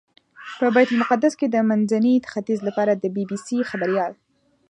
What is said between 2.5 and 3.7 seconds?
لپاره د بي بي سي